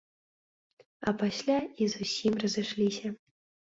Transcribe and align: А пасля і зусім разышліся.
А 1.07 1.13
пасля 1.21 1.59
і 1.81 1.93
зусім 1.95 2.33
разышліся. 2.49 3.19